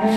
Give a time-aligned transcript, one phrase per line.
[0.00, 0.12] Hello,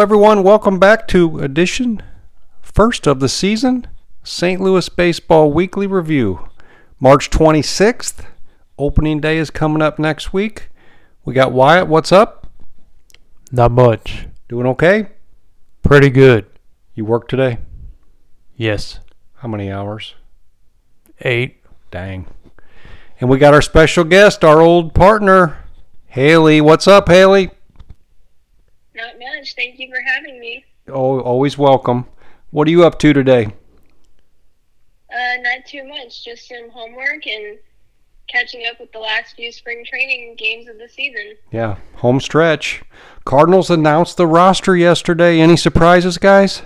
[0.00, 0.42] everyone.
[0.42, 2.02] Welcome back to edition
[2.60, 3.86] first of the season
[4.24, 4.60] St.
[4.60, 6.48] Louis Baseball Weekly Review.
[6.98, 8.26] March 26th.
[8.78, 10.68] Opening day is coming up next week.
[11.24, 11.88] We got Wyatt.
[11.88, 12.46] What's up?
[13.50, 14.28] Not much.
[14.48, 15.08] Doing okay?
[15.82, 16.46] Pretty good.
[16.94, 17.58] You work today?
[18.56, 19.00] Yes.
[19.38, 20.14] How many hours?
[21.22, 21.60] Eight.
[21.90, 22.28] Dang.
[23.20, 25.58] And we got our special guest, our old partner,
[26.06, 26.60] Haley.
[26.60, 27.50] What's up, Haley?
[28.94, 29.56] Not much.
[29.56, 30.64] Thank you for having me.
[30.86, 32.06] Oh, always welcome.
[32.50, 33.46] What are you up to today?
[35.12, 36.24] Uh, not too much.
[36.24, 37.58] Just some homework and
[38.28, 41.34] catching up with the last few spring training games of the season.
[41.50, 42.82] Yeah, home stretch.
[43.24, 45.40] Cardinals announced the roster yesterday.
[45.40, 46.62] Any surprises, guys?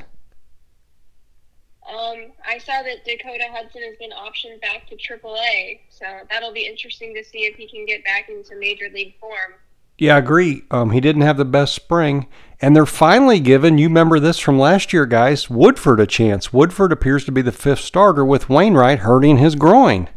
[1.89, 6.67] Um, I saw that Dakota Hudson has been optioned back to AAA, so that'll be
[6.67, 9.55] interesting to see if he can get back into major league form.
[9.99, 10.65] Yeah, I agree.
[10.71, 12.27] Um, he didn't have the best spring,
[12.61, 13.79] and they're finally giving.
[13.79, 15.51] You remember this from last year, guys?
[15.51, 16.53] Woodford a chance.
[16.53, 20.09] Woodford appears to be the fifth starter with Wainwright hurting his groin.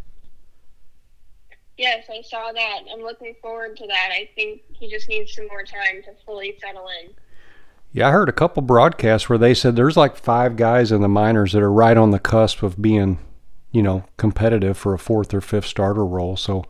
[1.77, 2.79] Yes, I saw that.
[2.91, 4.09] I'm looking forward to that.
[4.11, 7.11] I think he just needs some more time to fully settle in.
[7.91, 11.07] Yeah, I heard a couple broadcasts where they said there's like five guys in the
[11.07, 13.19] minors that are right on the cusp of being,
[13.71, 16.37] you know, competitive for a fourth or fifth starter role.
[16.37, 16.65] So,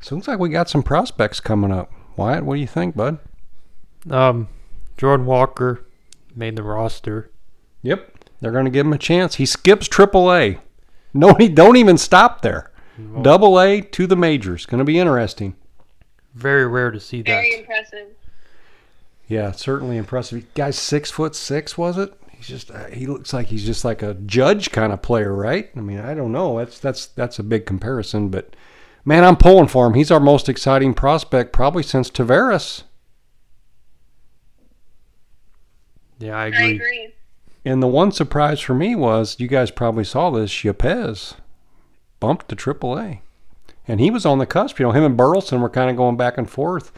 [0.00, 1.92] so it looks like we got some prospects coming up.
[2.16, 3.18] Wyatt, what do you think, bud?
[4.10, 4.48] Um,
[4.96, 5.84] Jordan Walker
[6.34, 7.30] made the roster.
[7.82, 9.36] Yep, they're going to give him a chance.
[9.36, 10.60] He skips AAA.
[11.14, 12.70] No, he don't even stop there.
[13.22, 14.66] Double A to the majors.
[14.66, 15.54] Going to be interesting.
[16.34, 17.26] Very rare to see that.
[17.26, 18.08] Very impressive.
[19.28, 20.52] Yeah, certainly impressive.
[20.54, 22.12] Guy's six foot six, was it?
[22.30, 25.70] He's just uh, he looks like he's just like a judge kind of player, right?
[25.76, 26.58] I mean, I don't know.
[26.58, 28.54] That's that's that's a big comparison, but
[29.04, 29.94] man, I'm pulling for him.
[29.94, 32.84] He's our most exciting prospect probably since Taveras.
[36.18, 36.76] Yeah, I I agree.
[36.76, 37.14] agree.
[37.64, 40.50] And the one surprise for me was you guys probably saw this.
[40.52, 41.34] Yepez
[42.20, 43.20] bumped to AAA,
[43.86, 44.78] and he was on the cusp.
[44.78, 46.92] You know, him and Burleson were kind of going back and forth.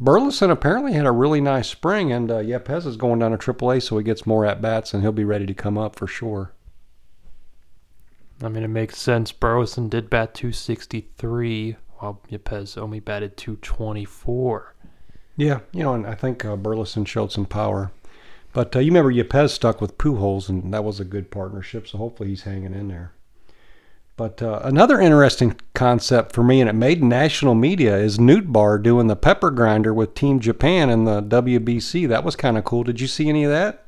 [0.00, 3.82] Burleson apparently had a really nice spring, and uh, Yepez is going down to AAA,
[3.82, 6.52] so he gets more at bats, and he'll be ready to come up for sure.
[8.42, 9.30] I mean, it makes sense.
[9.30, 14.74] Burleson did bat 263, while Yepez only batted 224.
[15.36, 17.92] Yeah, you know, and I think uh, Burleson showed some power.
[18.52, 21.88] But uh, you remember Yepez stuck with Pujols, and that was a good partnership.
[21.88, 23.12] So hopefully he's hanging in there.
[24.16, 29.08] But uh, another interesting concept for me, and it made national media, is Nootbar doing
[29.08, 32.08] the pepper grinder with Team Japan in the WBC.
[32.08, 32.84] That was kind of cool.
[32.84, 33.86] Did you see any of that?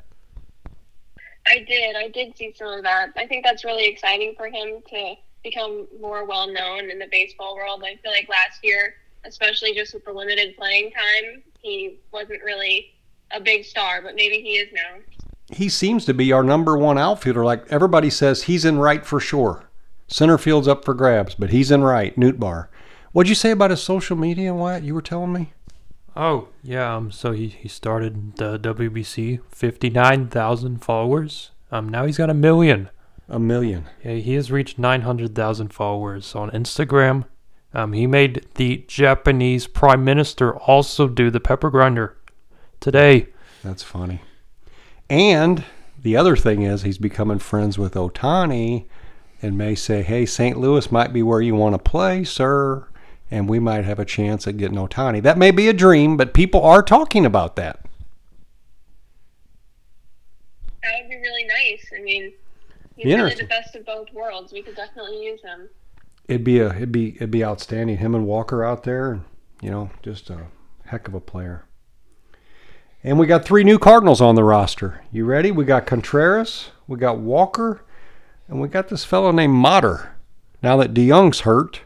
[1.46, 1.94] I did.
[1.94, 3.10] I did see some of that.
[3.16, 5.14] I think that's really exciting for him to
[5.44, 7.84] become more well known in the baseball world.
[7.84, 8.94] I feel like last year,
[9.24, 12.94] especially just with the limited playing time, he wasn't really
[13.30, 15.02] a big star, but maybe he is now.
[15.52, 17.44] He seems to be our number one outfielder.
[17.44, 19.66] Like everybody says, he's in right for sure.
[20.08, 22.14] Center field's up for grabs, but he's in right.
[22.16, 22.68] Nootbar.
[23.12, 24.84] What'd you say about his social media, Wyatt?
[24.84, 25.52] You were telling me.
[26.14, 26.94] Oh, yeah.
[26.94, 31.50] Um, so he, he started the WBC, 59,000 followers.
[31.70, 32.90] Um, now he's got a million.
[33.28, 33.86] A million.
[34.04, 37.24] Yeah, he has reached 900,000 followers on Instagram.
[37.74, 42.16] Um, he made the Japanese Prime Minister also do the pepper grinder
[42.80, 43.28] today.
[43.62, 44.22] That's funny.
[45.10, 45.64] And
[46.00, 48.86] the other thing is, he's becoming friends with Ohtani
[49.42, 50.58] and may say, hey, St.
[50.58, 52.86] Louis might be where you want to play, sir.
[53.30, 55.22] And we might have a chance at getting Ohtani.
[55.22, 57.84] That may be a dream, but people are talking about that.
[60.82, 61.90] That would be really nice.
[61.96, 62.32] I mean,
[62.94, 64.52] he's really the best of both worlds.
[64.52, 65.68] We could definitely use him.
[66.28, 67.98] It'd be a it'd be it'd be outstanding.
[67.98, 69.24] Him and Walker out there, and
[69.60, 70.46] you know, just a
[70.86, 71.64] heck of a player.
[73.02, 75.04] And we got three new Cardinals on the roster.
[75.12, 75.50] You ready?
[75.50, 77.84] We got Contreras, we got Walker,
[78.48, 80.16] and we got this fellow named Motter.
[80.62, 81.80] Now that DeJong's hurt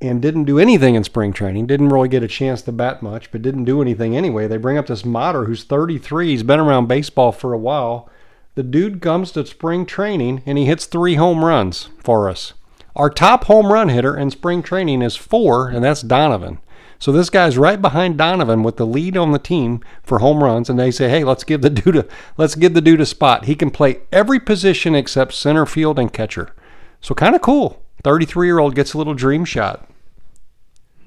[0.00, 3.30] and didn't do anything in spring training, didn't really get a chance to bat much,
[3.30, 4.46] but didn't do anything anyway.
[4.46, 6.30] They bring up this Motter who's 33.
[6.30, 8.10] He's been around baseball for a while.
[8.54, 12.52] The dude comes to spring training and he hits three home runs for us.
[12.94, 16.60] Our top home run hitter in spring training is four, and that's Donovan.
[16.98, 20.70] So this guy's right behind Donovan with the lead on the team for home runs,
[20.70, 22.06] and they say, "Hey, let's give the dude a
[22.36, 23.44] let's give the dude a spot.
[23.44, 26.54] He can play every position except center field and catcher."
[27.00, 27.82] So kind of cool.
[28.04, 29.88] 33 year old gets a little dream shot.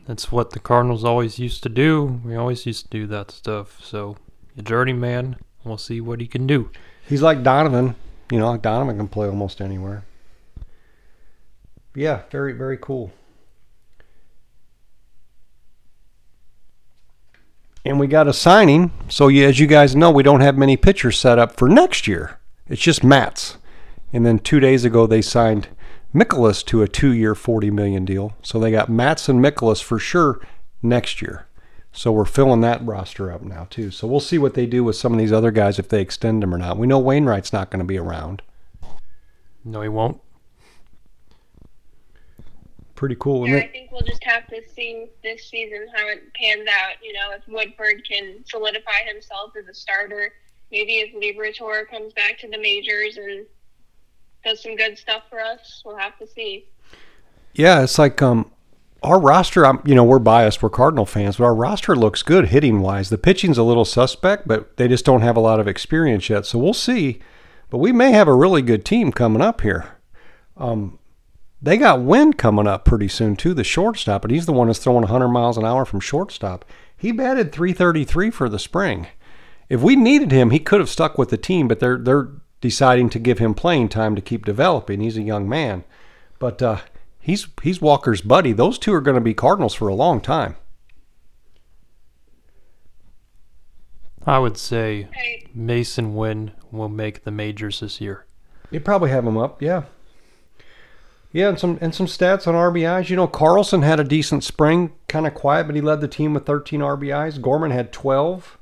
[0.06, 2.20] That's what the Cardinals always used to do.
[2.26, 3.80] We always used to do that stuff.
[3.84, 4.18] So,
[4.58, 6.72] a journeyman, we'll see what he can do.
[7.08, 7.96] He's like Donovan.
[8.32, 10.04] You know, like Donovan can play almost anywhere.
[11.96, 13.12] Yeah, very, very cool.
[17.86, 18.92] And we got a signing.
[19.08, 22.40] So, as you guys know, we don't have many pitchers set up for next year.
[22.68, 23.58] It's just Matz.
[24.12, 25.70] And then two days ago, they signed
[26.14, 28.34] Mikolas to a two-year, forty million deal.
[28.42, 30.40] So they got Matz and Mikolas for sure
[30.82, 31.48] next year.
[31.92, 33.92] So we're filling that roster up now too.
[33.92, 36.44] So we'll see what they do with some of these other guys if they extend
[36.44, 36.78] them or not.
[36.78, 38.42] We know Wainwright's not going to be around.
[39.66, 40.22] No, he won't.
[43.00, 43.48] Pretty cool.
[43.48, 46.96] Yeah, I think we'll just have to see this season how it pans out.
[47.02, 50.34] You know, if Woodford can solidify himself as a starter,
[50.70, 53.46] maybe if Liberatore comes back to the majors and
[54.44, 56.68] does some good stuff for us, we'll have to see.
[57.54, 58.52] Yeah, it's like um,
[59.02, 59.66] our roster.
[59.66, 60.62] I'm, you know, we're biased.
[60.62, 63.10] We're Cardinal fans, but our roster looks good hitting wise.
[63.10, 66.46] The pitching's a little suspect, but they just don't have a lot of experience yet.
[66.46, 67.22] So we'll see.
[67.70, 69.92] But we may have a really good team coming up here.
[70.58, 71.00] Um,
[71.62, 74.80] they got Winn coming up pretty soon too, the shortstop, but he's the one that's
[74.80, 76.66] throwing 100 miles an hour from shortstop.
[76.96, 79.08] He batted 333 for the spring.
[79.70, 82.30] If we needed him, he could have stuck with the team, but they're they're
[82.62, 85.00] deciding to give him playing time to keep developing.
[85.00, 85.84] He's a young man,
[86.40, 86.80] but uh,
[87.20, 88.52] he's he's Walker's buddy.
[88.52, 90.56] Those two are going to be Cardinals for a long time.
[94.26, 95.08] I would say
[95.58, 98.26] Masyn Winn will make the majors this year.
[98.70, 99.84] You probably have him up, yeah.
[101.32, 103.10] Yeah, and some and some stats on RBIs.
[103.10, 106.34] You know, Carlson had a decent spring, kind of quiet, but he led the team
[106.34, 107.42] with 13 RBIs.
[107.42, 108.58] Gorman had 12.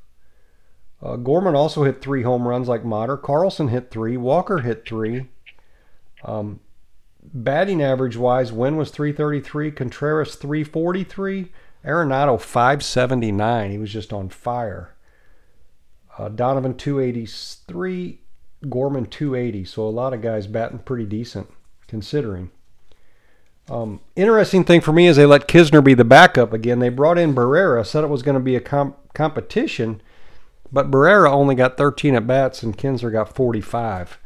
[1.02, 3.18] Uh, Gorman also hit three home runs like Motter.
[3.18, 4.18] Carlson hit three.
[4.18, 5.28] Walker hit three.
[6.26, 6.60] Um,
[7.24, 9.72] batting average wise, Winn was 333.
[9.72, 11.52] Contreras 343.
[11.86, 13.72] Arenado 579.
[13.72, 14.96] He was just on fire.
[16.18, 18.20] Uh, Donovan 283.
[18.68, 19.64] Gorman 280.
[19.66, 21.50] So a lot of guys batting pretty decent
[21.88, 22.52] considering.
[23.70, 26.80] Um, interesting thing for me is they let Knizner be the backup again.
[26.80, 30.02] They brought in Barrera, said it was going to be a comp- competition,
[30.72, 34.20] but Barrera only got 13 at bats and Knizner got 45.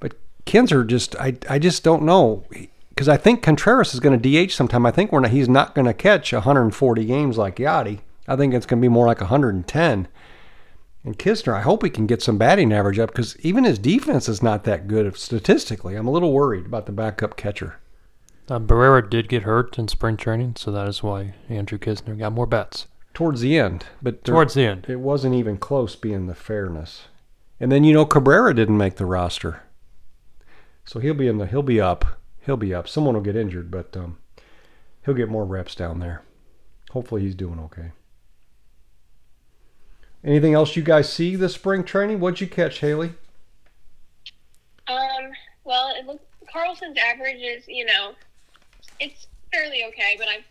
[0.00, 0.14] But
[0.44, 2.44] Knizner just, I, I just don't know
[2.90, 4.84] because I think Contreras is going to DH sometime.
[4.84, 8.00] I think not, he's not going to catch 140 games like Yadi.
[8.28, 10.08] I think it's going to be more like 110.
[11.04, 14.28] And Knizner, I hope he can get some batting average up because even his defense
[14.28, 15.96] is not that good statistically.
[15.96, 17.78] I'm a little worried about the backup catcher.
[18.48, 22.32] Uh, Barrera did get hurt in spring training, so that is why Andrew Knizner got
[22.32, 23.86] more bats towards the end.
[24.02, 25.96] But there, towards the end, it wasn't even close.
[25.96, 27.04] Being the fairness,
[27.58, 29.62] and then you know Cabrera didn't make the roster,
[30.84, 32.18] so he'll be in the he'll be up.
[32.44, 32.86] He'll be up.
[32.86, 34.18] Someone will get injured, but um,
[35.06, 36.22] he'll get more reps down there.
[36.90, 37.92] Hopefully, he's doing okay.
[40.22, 42.20] Anything else you guys see this spring training?
[42.20, 43.14] What'd you catch, Haley?
[44.86, 45.32] Um.
[45.64, 48.12] Well, it looks Carlson's average is you know
[49.00, 50.44] it's fairly okay, but I've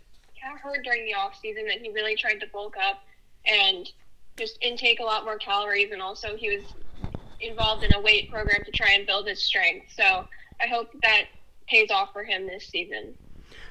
[0.59, 3.03] heard during the off season that he really tried to bulk up
[3.45, 3.89] and
[4.37, 6.65] just intake a lot more calories, and also he was
[7.39, 9.87] involved in a weight program to try and build his strength.
[9.95, 10.25] So
[10.61, 11.25] I hope that
[11.67, 13.13] pays off for him this season.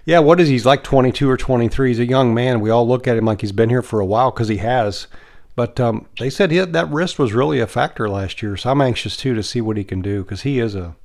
[0.04, 0.54] Yeah, what is he?
[0.54, 1.88] He's like 22 or 23.
[1.88, 2.60] He's a young man.
[2.60, 5.06] We all look at him like he's been here for a while because he has.
[5.54, 8.80] But um, they said he, that wrist was really a factor last year, so I'm
[8.80, 10.96] anxious too to see what he can do because he is a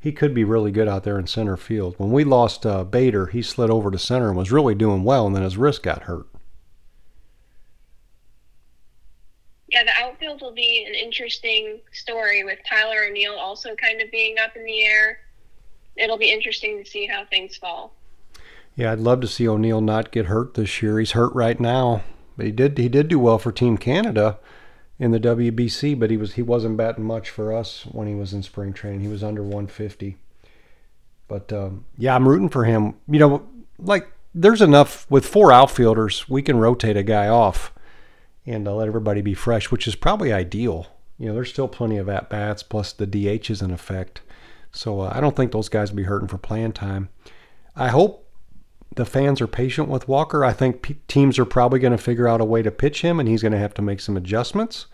[0.00, 1.94] he could be really good out there in center field.
[1.98, 5.26] When we lost uh, Bader, he slid over to center and was really doing well,
[5.26, 6.26] and then his wrist got hurt.
[9.68, 14.36] Yeah, the outfield will be an interesting story with Tyler O'Neill also kind of being
[14.38, 15.20] up in the air.
[15.96, 17.94] It'll be interesting to see how things fall.
[18.74, 20.98] Yeah, I'd love to see O'Neill not get hurt this year.
[20.98, 22.02] He's hurt right now,
[22.36, 24.38] but he did he did do well for Team Canada
[25.00, 28.34] in the WBC, but he was he wasn't batting much for us when he was
[28.34, 29.00] in spring training.
[29.00, 30.18] He was under 150.
[31.26, 32.94] But um, yeah, I'm rooting for him.
[33.08, 37.72] You know, like there's enough with four outfielders, we can rotate a guy off
[38.46, 40.88] and uh, let everybody be fresh, which is probably ideal.
[41.18, 44.20] You know, there's still plenty of at bats plus the DH is in effect.
[44.70, 47.08] So uh, I don't think those guys will be hurting for playing time.
[47.74, 48.29] I hope
[48.94, 50.44] the fans are patient with Walker.
[50.44, 53.20] I think p- teams are probably going to figure out a way to pitch him,
[53.20, 54.86] and he's going to have to make some adjustments.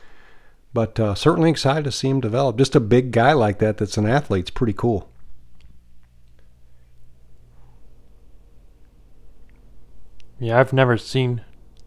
[0.72, 2.58] But uh, certainly excited to see him develop.
[2.58, 4.40] Just a big guy like that that's an athlete.
[4.42, 5.08] It's pretty cool.
[10.38, 11.42] Yeah, I've never seen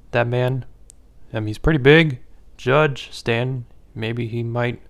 [0.10, 0.66] that man.
[1.32, 2.20] I mean, he's pretty big.
[2.58, 4.82] Judge, Stan, maybe he might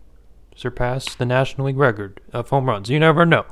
[0.55, 2.89] surpass the National League record of home runs.
[2.89, 3.45] You never know.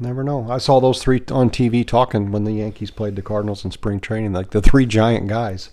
[0.00, 0.50] Never know.
[0.50, 3.98] I saw those three on TV talking when the Yankees played the Cardinals in spring
[3.98, 5.70] training, like the three giant guys.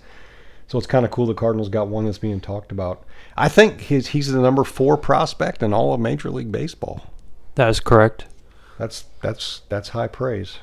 [0.67, 3.03] So it's kind of cool the Cardinals got one that's being talked about.
[3.38, 7.05] I think he's he's the number four prospect in all of Major League Baseball.
[7.53, 8.25] That is correct.
[8.79, 10.58] That's that's that's high praise.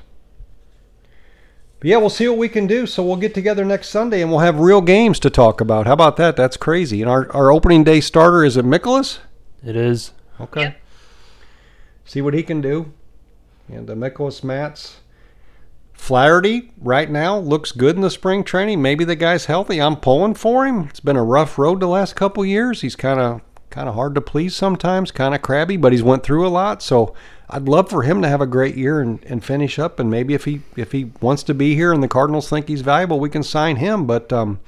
[1.78, 2.86] But yeah, we'll see what we can do.
[2.86, 5.86] So we'll get together next Sunday and we'll have real games to talk about.
[5.86, 6.36] How about that?
[6.36, 7.02] That's crazy.
[7.02, 9.18] And our, our opening day starter is it Mikolas?
[9.66, 10.12] It is.
[10.40, 10.60] Okay.
[10.60, 10.80] Yep.
[12.04, 12.92] See what he can do.
[13.68, 14.98] And uh, Mikolas Matz.
[15.92, 18.82] Flaherty right now looks good in the spring training.
[18.82, 19.80] Maybe the guy's healthy.
[19.80, 20.88] I'm pulling for him.
[20.88, 22.80] It's been a rough road the last couple years.
[22.80, 23.40] He's kind of
[23.70, 26.82] kind of hard to please sometimes, kind of crabby, but he's went through a lot.
[26.82, 27.14] So
[27.48, 29.98] I'd love for him to have a great year and, and finish up.
[29.98, 32.82] And maybe if he if he wants to be here and the Cardinals think he's
[32.82, 34.06] valuable, we can sign him.
[34.06, 34.60] But um,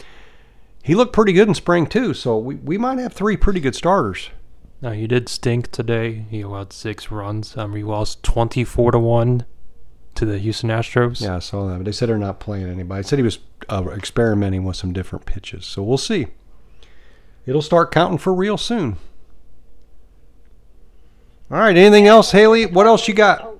[0.82, 2.14] he looked pretty good in spring too.
[2.14, 4.30] So we, we might have three pretty good starters.
[4.84, 6.26] Now he did stink today.
[6.28, 7.56] He allowed six runs.
[7.56, 9.46] Um, he lost twenty-four to one
[10.14, 11.22] to the Houston Astros.
[11.22, 11.78] Yeah, I saw that.
[11.78, 13.00] But they said they're not playing anybody.
[13.00, 13.38] They said he was
[13.70, 15.64] uh, experimenting with some different pitches.
[15.64, 16.26] So we'll see.
[17.46, 18.98] It'll start counting for real soon.
[21.50, 21.74] All right.
[21.74, 22.66] Anything else, Haley?
[22.66, 23.40] What else you got?
[23.40, 23.50] Oh.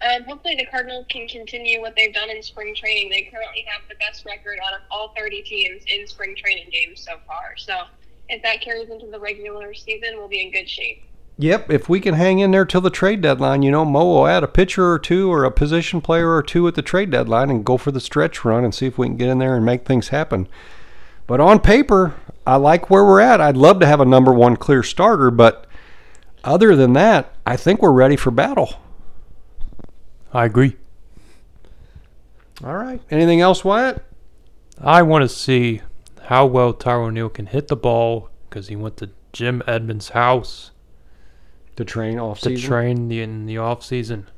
[0.00, 3.10] Um, hopefully, the Cardinals can continue what they've done in spring training.
[3.10, 7.02] They currently have the best record out of all 30 teams in spring training games
[7.02, 7.54] so far.
[7.58, 7.82] So,
[8.28, 11.02] if that carries into the regular season, we'll be in good shape.
[11.38, 11.70] Yep.
[11.70, 14.42] If we can hang in there till the trade deadline, you know, Mo will add
[14.42, 17.64] a pitcher or two or a position player or two at the trade deadline and
[17.64, 19.84] go for the stretch run and see if we can get in there and make
[19.84, 20.48] things happen.
[21.26, 22.14] But on paper,
[22.46, 23.40] I like where we're at.
[23.40, 25.66] I'd love to have a number one clear starter, but
[26.42, 28.74] other than that, I think we're ready for battle.
[30.32, 30.76] I agree.
[32.64, 33.02] All right.
[33.10, 34.02] Anything else, Wyatt?
[34.80, 35.82] I want to see
[36.26, 40.70] how well Tyler O'Neill can hit the ball because he went to Jim Edmonds' house
[41.76, 42.68] To train off to season.
[42.68, 44.28] train the, in the off season.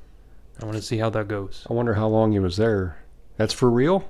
[0.61, 1.64] I want to see how that goes.
[1.71, 2.99] I wonder how long he was there.
[3.37, 4.09] That's for real?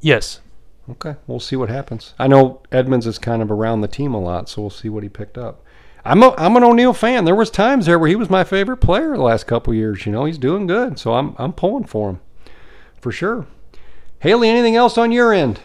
[0.00, 0.40] Yes,
[0.88, 2.14] Okay, we'll see what happens.
[2.16, 5.02] I know Edmonds is kind of around the team a lot, so we'll see what
[5.02, 5.64] he picked up.
[6.04, 7.24] I'm a, I'm an O'Neill fan.
[7.24, 10.06] There was times there where he was my favorite player the last couple years.
[10.06, 12.20] You know, he's doing good, so I'm I'm pulling for him
[13.00, 13.46] for sure.
[14.20, 15.58] Haley, anything else on your end?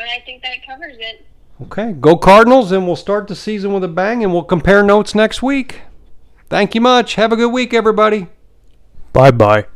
[0.00, 1.26] I think that covers it.
[1.62, 5.14] Okay, go Cardinals, and we'll start the season with a bang, and we'll compare notes
[5.14, 5.82] next week.
[6.48, 7.14] Thank you much.
[7.14, 8.28] Have a good week, everybody.
[9.12, 9.66] Bye bye.